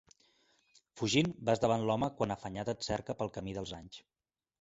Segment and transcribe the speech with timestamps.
[1.01, 4.01] Fugint vas davant l'home quan afanyat et cerca pel camí dels anys.